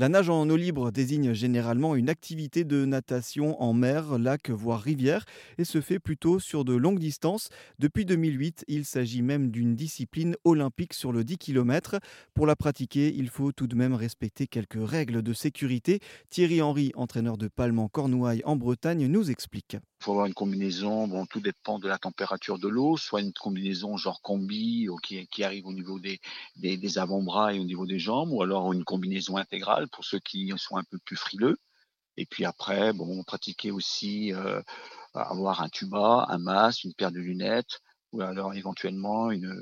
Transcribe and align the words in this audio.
La 0.00 0.08
nage 0.08 0.30
en 0.30 0.48
eau 0.48 0.56
libre 0.56 0.90
désigne 0.90 1.34
généralement 1.34 1.94
une 1.94 2.08
activité 2.08 2.64
de 2.64 2.86
natation 2.86 3.62
en 3.62 3.74
mer, 3.74 4.18
lac, 4.18 4.48
voire 4.48 4.80
rivière, 4.80 5.26
et 5.58 5.64
se 5.64 5.82
fait 5.82 5.98
plutôt 5.98 6.40
sur 6.40 6.64
de 6.64 6.74
longues 6.74 6.98
distances. 6.98 7.50
Depuis 7.78 8.06
2008, 8.06 8.64
il 8.66 8.86
s'agit 8.86 9.20
même 9.20 9.50
d'une 9.50 9.76
discipline 9.76 10.36
olympique 10.44 10.94
sur 10.94 11.12
le 11.12 11.22
10 11.22 11.36
km. 11.36 11.98
Pour 12.32 12.46
la 12.46 12.56
pratiquer, 12.56 13.12
il 13.14 13.28
faut 13.28 13.52
tout 13.52 13.66
de 13.66 13.76
même 13.76 13.92
respecter 13.92 14.46
quelques 14.46 14.80
règles 14.80 15.20
de 15.20 15.34
sécurité. 15.34 16.00
Thierry 16.30 16.62
Henry, 16.62 16.92
entraîneur 16.94 17.36
de 17.36 17.48
Palmans-Cornouailles 17.48 18.40
en 18.46 18.56
Bretagne, 18.56 19.06
nous 19.06 19.30
explique. 19.30 19.76
Il 20.00 20.04
faut 20.04 20.12
avoir 20.12 20.26
une 20.26 20.34
combinaison, 20.34 21.06
bon, 21.06 21.26
tout 21.26 21.40
dépend 21.40 21.78
de 21.78 21.86
la 21.86 21.98
température 21.98 22.58
de 22.58 22.68
l'eau, 22.68 22.96
soit 22.96 23.20
une 23.20 23.34
combinaison 23.34 23.98
genre 23.98 24.22
combi 24.22 24.88
qui, 25.02 25.26
qui 25.28 25.44
arrive 25.44 25.66
au 25.66 25.74
niveau 25.74 25.98
des, 25.98 26.20
des, 26.56 26.78
des 26.78 26.98
avant-bras 26.98 27.52
et 27.52 27.58
au 27.58 27.64
niveau 27.64 27.84
des 27.84 27.98
jambes, 27.98 28.30
ou 28.32 28.42
alors 28.42 28.72
une 28.72 28.84
combinaison 28.84 29.36
intégrale 29.36 29.88
pour 29.88 30.04
ceux 30.06 30.18
qui 30.18 30.50
sont 30.56 30.78
un 30.78 30.84
peu 30.84 30.98
plus 31.04 31.16
frileux. 31.16 31.58
Et 32.16 32.24
puis 32.24 32.46
après, 32.46 32.94
bon, 32.94 33.22
pratiquer 33.24 33.70
aussi 33.70 34.32
euh, 34.32 34.62
avoir 35.12 35.60
un 35.60 35.68
tuba, 35.68 36.24
un 36.28 36.38
masque, 36.38 36.84
une 36.84 36.94
paire 36.94 37.12
de 37.12 37.20
lunettes, 37.20 37.80
ou 38.12 38.22
alors 38.22 38.54
éventuellement 38.54 39.30
une, 39.30 39.52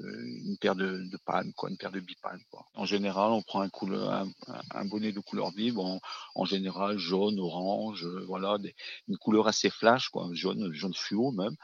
une 0.45 0.57
paire 0.59 0.75
de, 0.75 1.03
de 1.03 1.19
palmes, 1.25 1.53
quoi, 1.55 1.71
une 1.71 1.77
paire 1.77 1.93
de 1.93 2.01
bipalmes. 2.01 2.43
Quoi. 2.51 2.67
En 2.75 2.87
général, 2.87 3.31
on 3.33 3.43
prend 3.43 3.61
un, 3.61 3.69
couleur, 3.69 4.11
un, 4.11 4.29
un 4.71 4.85
bonnet 4.87 5.13
de 5.13 5.21
couleur 5.21 5.51
vive, 5.51 5.79
en, 5.79 6.45
général 6.45 6.99
jaune, 6.99 7.39
orange, 7.39 8.07
euh, 8.07 8.25
voilà, 8.27 8.59
des, 8.59 8.75
une 9.09 9.19
couleur 9.19 9.49
assez 9.49 9.71
flash, 9.71 10.09
quoi, 10.09 10.29
jaune, 10.33 10.73
jaune 10.73 10.95
fluo 10.95 11.31
même. 11.33 11.57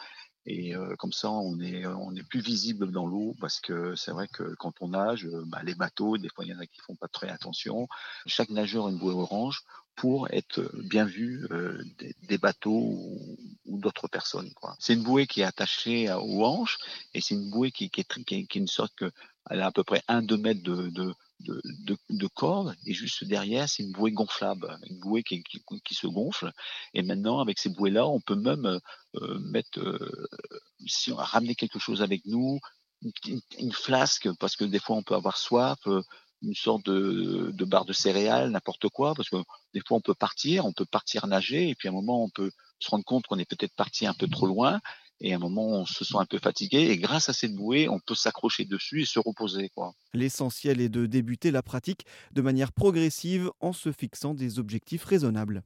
Et 0.46 0.76
euh, 0.76 0.94
comme 0.96 1.12
ça, 1.12 1.30
on 1.30 1.58
est, 1.60 1.86
on 1.86 2.14
est 2.14 2.22
plus 2.22 2.40
visible 2.40 2.90
dans 2.90 3.06
l'eau 3.06 3.34
parce 3.40 3.60
que 3.60 3.94
c'est 3.94 4.10
vrai 4.10 4.28
que 4.28 4.54
quand 4.56 4.74
on 4.82 4.88
nage, 4.88 5.24
euh, 5.26 5.42
bah, 5.46 5.62
les 5.62 5.74
bateaux, 5.74 6.18
des 6.18 6.28
fois 6.28 6.44
il 6.44 6.50
y 6.50 6.54
en 6.54 6.58
a 6.58 6.66
qui 6.66 6.80
font 6.82 6.96
pas 6.96 7.08
très 7.08 7.30
attention. 7.30 7.88
Chaque 8.26 8.50
nageur 8.50 8.86
a 8.86 8.90
une 8.90 8.98
bouée 8.98 9.14
orange 9.14 9.62
pour 9.96 10.28
être 10.32 10.70
bien 10.82 11.06
vu 11.06 11.46
euh, 11.50 11.82
des, 11.98 12.14
des, 12.28 12.38
bateaux 12.38 12.98
d'autres 13.84 14.08
personnes. 14.08 14.50
C'est 14.78 14.94
une 14.94 15.02
bouée 15.02 15.26
qui 15.26 15.42
est 15.42 15.44
attachée 15.44 16.10
aux 16.12 16.44
hanches 16.44 16.78
et 17.12 17.20
c'est 17.20 17.34
une 17.34 17.50
bouée 17.50 17.70
qui, 17.70 17.90
est, 17.96 18.54
une 18.56 18.66
sorte 18.66 18.94
que 18.96 19.12
elle 19.50 19.60
a 19.60 19.66
à 19.66 19.72
peu 19.72 19.84
près 19.84 20.02
1-2 20.08 20.36
mètres 20.38 20.62
de, 20.62 20.88
de, 20.88 21.14
de, 21.40 21.60
de, 21.64 21.96
de 22.08 22.26
corde 22.28 22.74
et 22.86 22.94
juste 22.94 23.24
derrière 23.24 23.68
c'est 23.68 23.82
une 23.82 23.92
bouée 23.92 24.12
gonflable, 24.12 24.78
une 24.88 24.98
bouée 24.98 25.22
qui, 25.22 25.44
qui, 25.84 25.94
se 25.94 26.06
gonfle 26.06 26.50
et 26.94 27.02
maintenant 27.02 27.40
avec 27.40 27.58
ces 27.58 27.68
bouées 27.68 27.90
là 27.90 28.06
on 28.06 28.20
peut 28.20 28.36
même 28.36 28.80
euh, 29.16 29.38
mettre 29.40 29.80
euh, 29.80 30.26
si 30.86 31.12
on 31.12 31.18
a 31.18 31.24
ramené 31.24 31.54
quelque 31.54 31.78
chose 31.78 32.00
avec 32.00 32.24
nous 32.24 32.58
une, 33.02 33.40
une, 33.58 33.72
flasque 33.72 34.30
parce 34.40 34.56
que 34.56 34.64
des 34.64 34.78
fois 34.78 34.96
on 34.96 35.02
peut 35.02 35.14
avoir 35.14 35.36
soif 35.36 35.78
euh, 35.88 36.00
une 36.40 36.54
sorte 36.54 36.86
de, 36.86 37.50
de 37.52 37.64
barre 37.66 37.84
de 37.84 37.92
céréales 37.92 38.50
n'importe 38.50 38.88
quoi 38.88 39.14
parce 39.14 39.28
que 39.28 39.36
des 39.74 39.82
fois 39.86 39.98
on 39.98 40.00
peut 40.00 40.14
partir 40.14 40.64
on 40.64 40.72
peut 40.72 40.86
partir 40.86 41.26
nager 41.26 41.68
et 41.68 41.74
puis 41.74 41.88
à 41.88 41.90
un 41.90 41.94
moment 41.94 42.24
on 42.24 42.30
peut 42.30 42.50
se 42.84 42.90
rendre 42.90 43.04
compte 43.04 43.26
qu'on 43.26 43.38
est 43.38 43.48
peut-être 43.48 43.74
parti 43.74 44.06
un 44.06 44.14
peu 44.14 44.28
trop 44.28 44.46
loin 44.46 44.80
et 45.20 45.32
à 45.32 45.36
un 45.36 45.38
moment 45.38 45.66
on 45.68 45.86
se 45.86 46.04
sent 46.04 46.18
un 46.18 46.26
peu 46.26 46.38
fatigué 46.38 46.78
et 46.90 46.98
grâce 46.98 47.28
à 47.28 47.32
cette 47.32 47.54
bouée 47.54 47.88
on 47.88 48.00
peut 48.00 48.14
s'accrocher 48.14 48.64
dessus 48.64 49.02
et 49.02 49.06
se 49.06 49.18
reposer 49.18 49.70
quoi. 49.70 49.94
L'essentiel 50.12 50.80
est 50.80 50.88
de 50.88 51.06
débuter 51.06 51.50
la 51.50 51.62
pratique 51.62 52.06
de 52.32 52.42
manière 52.42 52.72
progressive 52.72 53.50
en 53.60 53.72
se 53.72 53.92
fixant 53.92 54.34
des 54.34 54.58
objectifs 54.58 55.04
raisonnables. 55.04 55.62